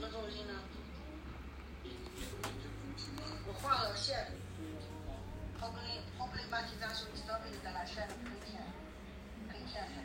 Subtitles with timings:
[0.00, 0.54] 什么中心呢？
[3.46, 4.32] 我画了线，
[5.58, 7.04] 好不容易好不容易把第三首
[7.62, 8.64] 《再》来拆了黑片，
[9.52, 10.00] 黑片的，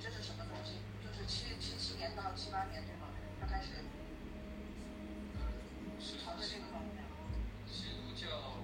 [0.00, 0.80] 这是什么东西？
[1.04, 3.08] 就是七七七年到七八年对吗？
[3.38, 3.68] 他开始
[6.00, 6.80] 是他的这个吗？
[7.68, 8.63] 基督教。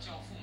[0.00, 0.39] 教父。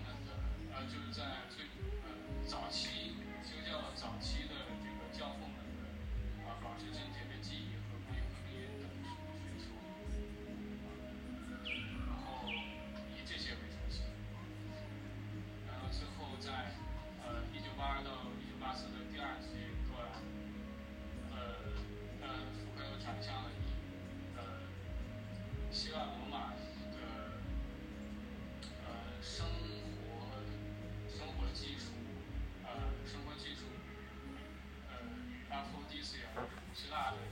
[36.90, 37.27] Claro.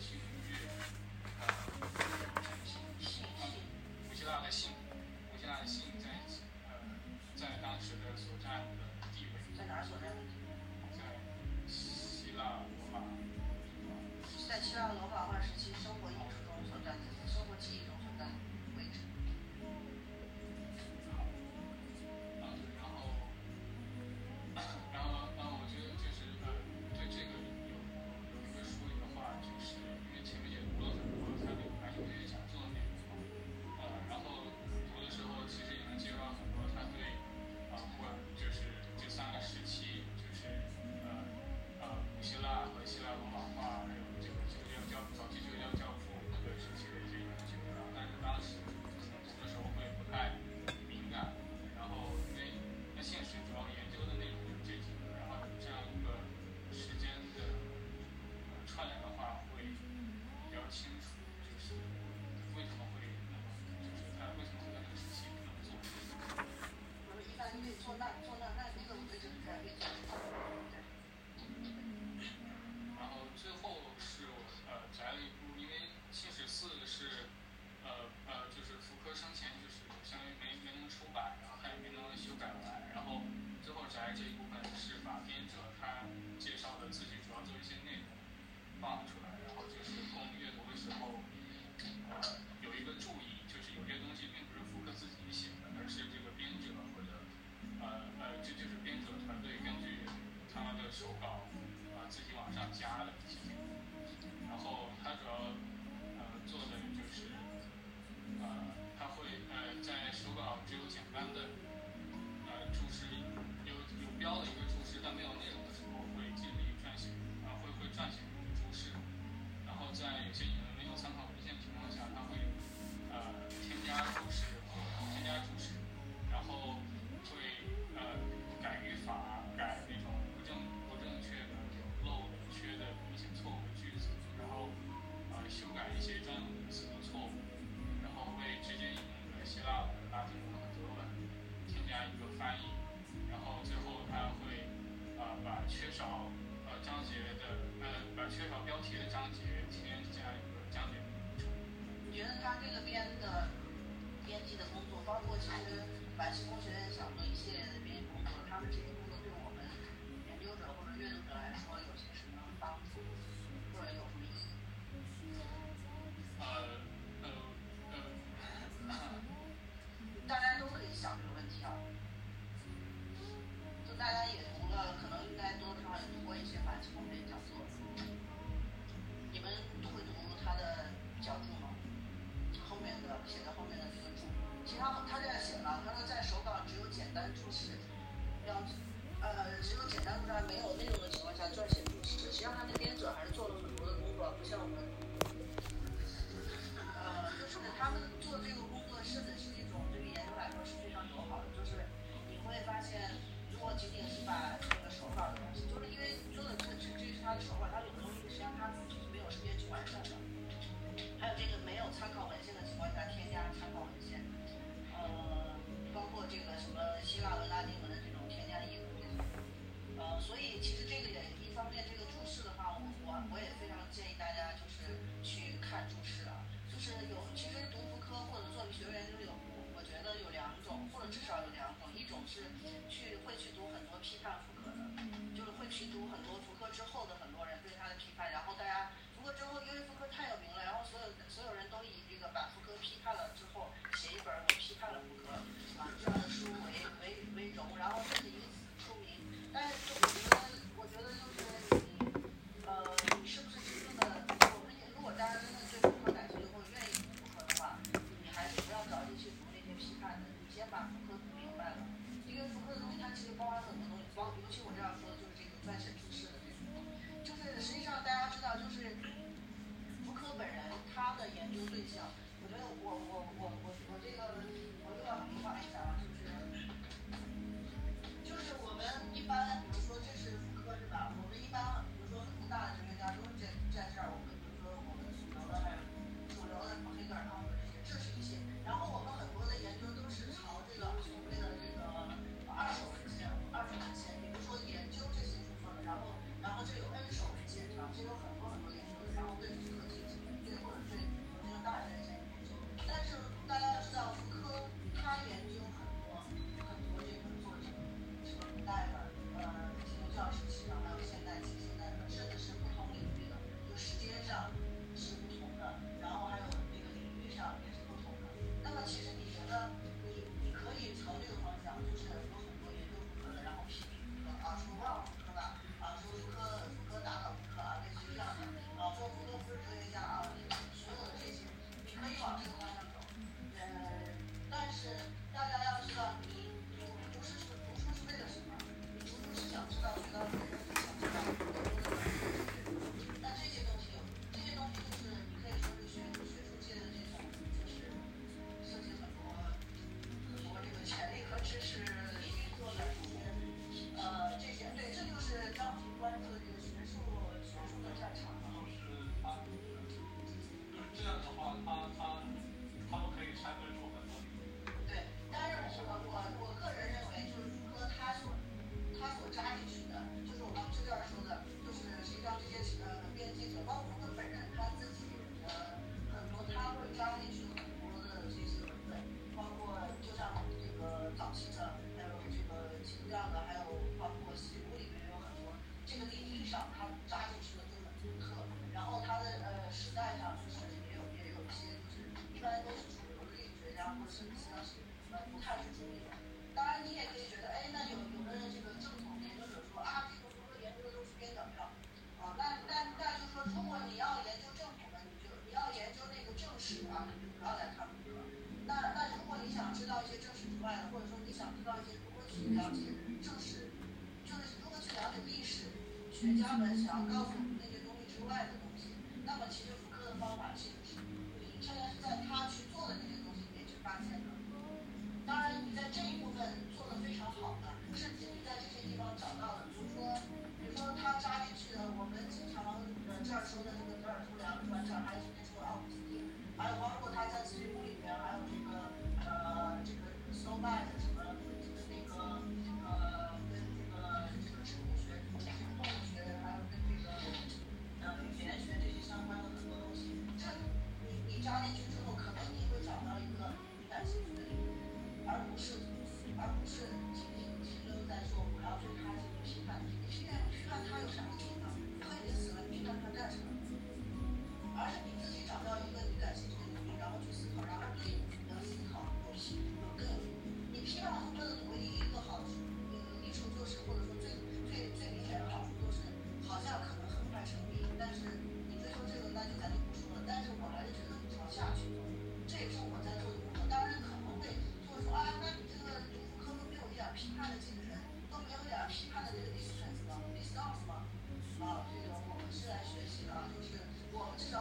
[190.48, 191.05] 没有那种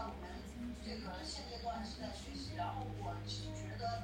[0.02, 4.02] 我们这个现阶段是在学习然后我是觉得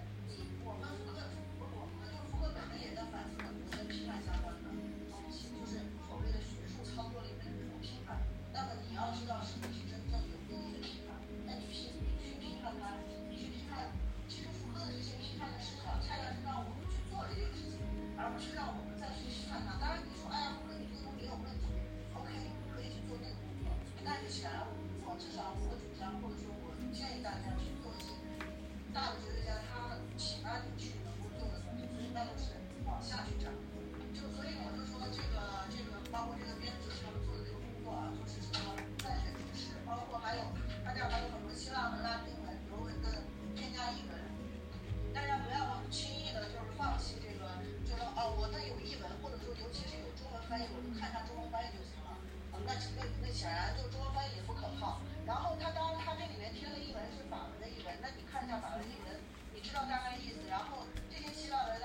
[49.60, 52.16] 尤其是有中文翻译，我就看一下中文翻译就行了。
[52.64, 55.00] 那那那显然就中文翻译也不可靠。
[55.24, 59.20] 然后他当然他这里面贴了译文是法文的译文，那你看一下法文译文，
[59.54, 60.48] 你知道大概意思。
[60.48, 61.79] 然后这些希腊文。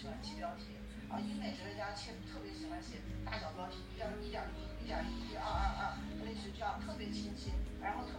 [0.00, 0.80] 喜欢起标题
[1.12, 7.52] 而英美哲学家却特别喜欢写大小标题一点一点一一点一一二二二类似这样特别清晰
[7.82, 8.16] 然后特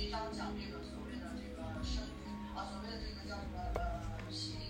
[0.00, 2.02] 一张讲这个所谓的这个声
[2.56, 4.69] 啊，所谓的这个叫什么呃形。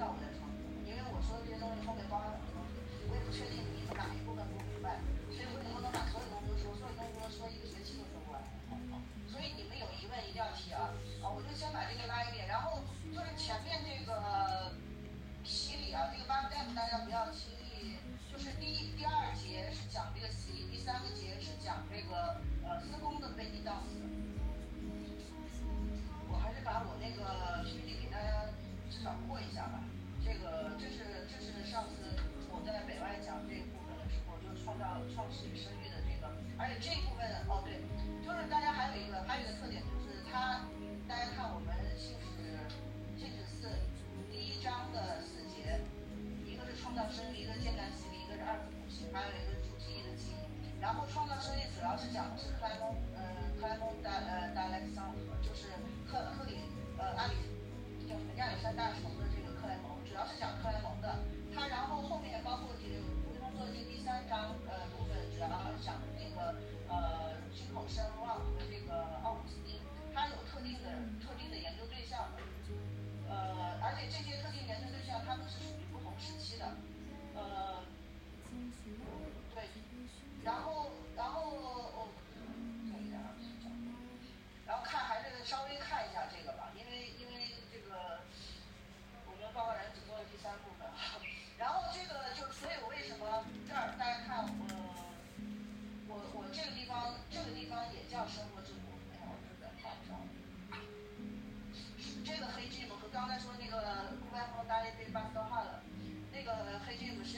[0.00, 0.39] solid.
[58.76, 61.18] 大熊的这个克莱蒙，主要是讲克莱蒙的。
[61.54, 62.86] 他然后后面包括第
[63.40, 65.48] 工作这第三章呃部分，主要
[65.84, 66.54] 讲那个
[66.88, 69.80] 呃金口圣旺和这个奥古斯丁，
[70.14, 72.28] 他有特定的特定的研究对象。
[73.28, 76.66] 呃，而且这些特定研究对象，他们是属于不同时期的。
[77.34, 77.82] 呃，
[79.54, 79.64] 对，
[80.44, 80.89] 然后。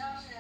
[0.03, 0.35] 上是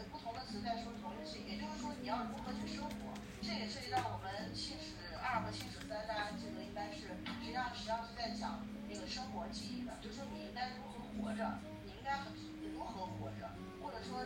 [0.00, 3.12] 呃不同的词在说同一事，也就是说你要如何去生活，
[3.44, 11.44] 这也涉及到我们信史二和信史三，大家记得应该是实际上实际上是在讲那个生活记忆的，就是说你应该如何活着，
[11.84, 12.16] 你应该
[12.72, 13.44] 如何活着，
[13.84, 14.24] 或者说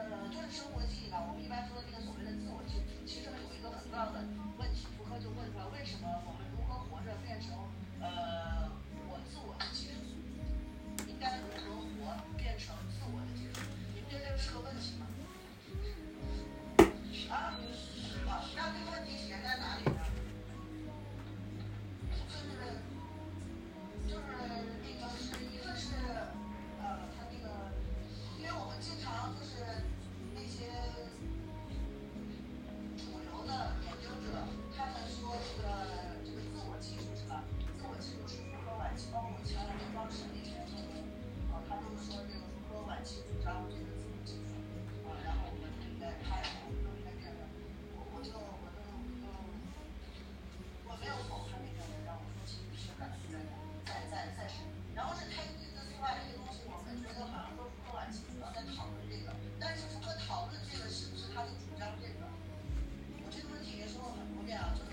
[0.00, 4.24] 呃就是生活记忆吧，我们一般说的那个所谓的自我记忆，其实有一个很重要的
[4.56, 7.52] 问题，福柯就问出来，为什么我们如何活着变成
[8.00, 8.45] 呃。
[54.96, 59.36] 然后是，他又跟另外一个东西，我们觉得好像都不完清要，在讨论这个。
[59.60, 61.92] 但是，如何讨论这个，是不是他的主张？
[62.00, 62.24] 这个，
[63.20, 64.85] 我这个问题也说过很多遍啊，就。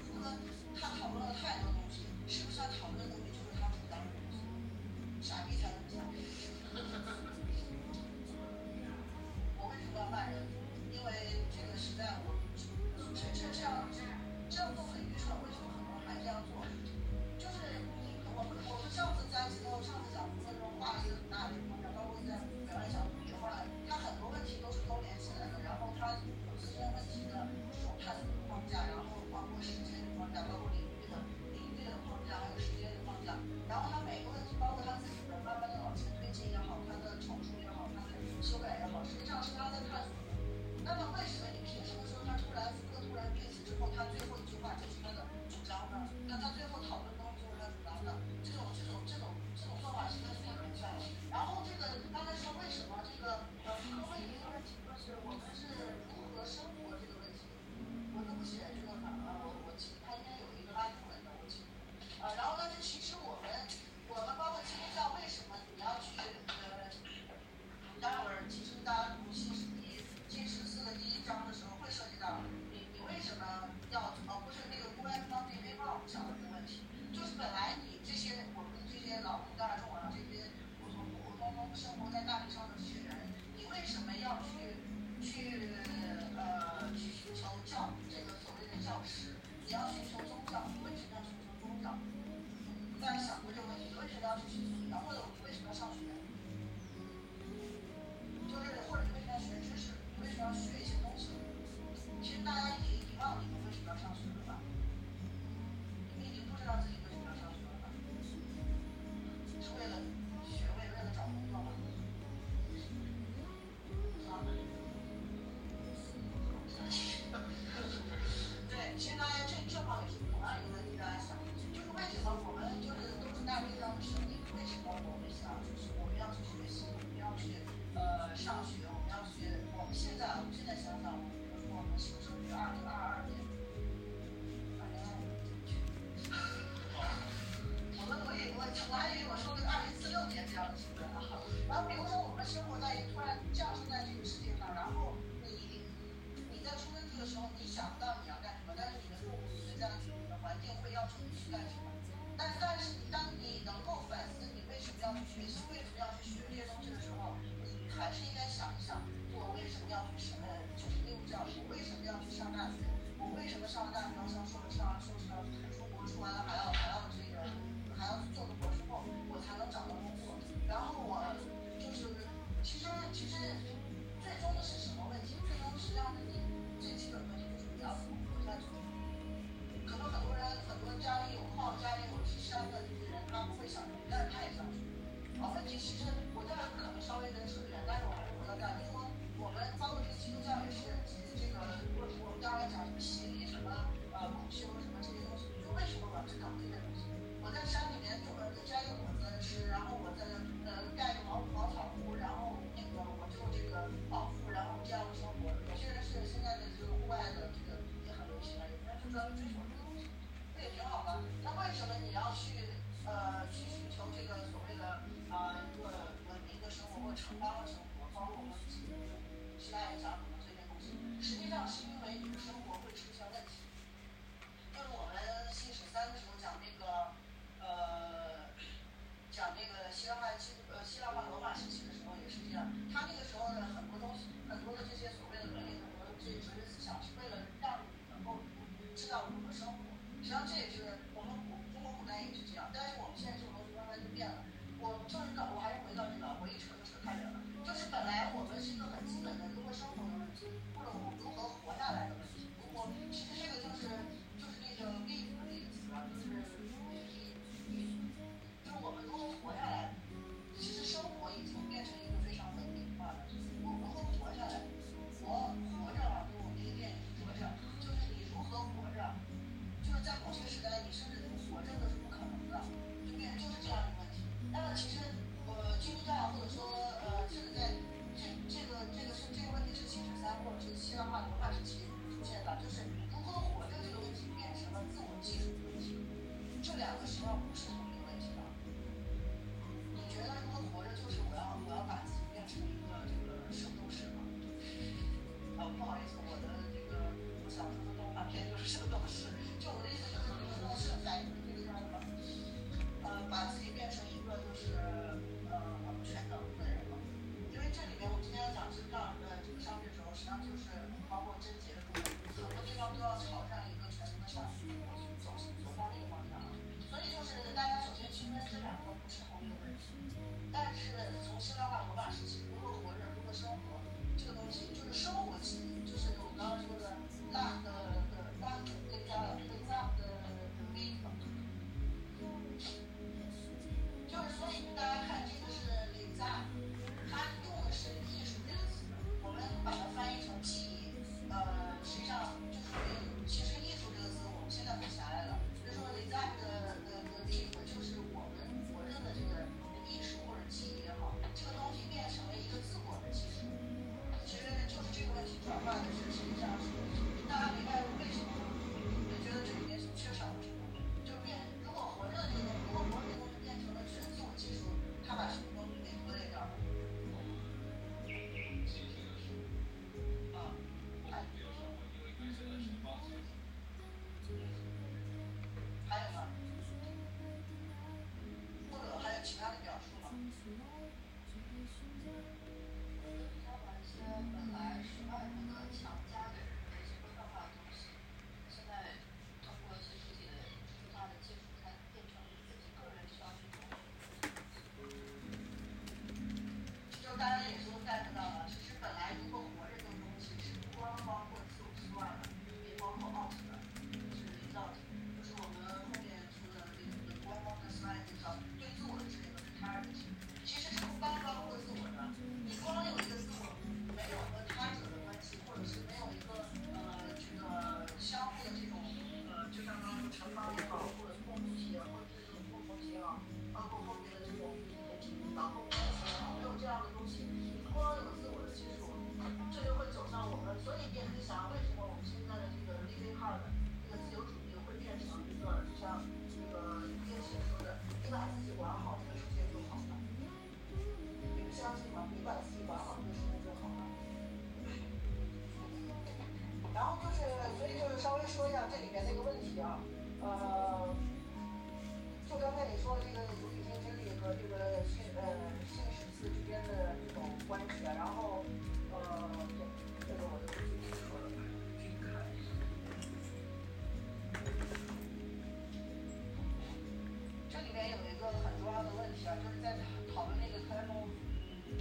[467.74, 469.74] 里面有一个很重要的问题啊，就是在
[470.14, 471.10] 讨论那个 climo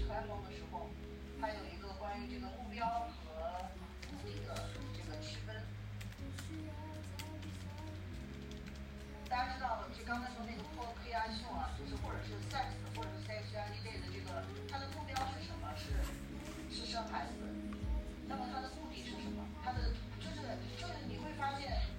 [0.09, 0.89] climo 的时候，
[1.39, 2.89] 它有一个关于这个目标
[3.21, 3.69] 和
[4.09, 5.55] 目的的这个区分。
[9.29, 11.29] 大家知道，就刚才说那个 p o k y 啊，
[11.77, 15.69] 就是或者是 sex 或者是 sex related 这个，它的目标是什么？
[15.77, 15.93] 是
[16.73, 17.33] 是生孩子。
[18.27, 19.45] 那么它的目的是什么？
[19.63, 20.41] 它的就是
[20.81, 21.92] 就是你会发现。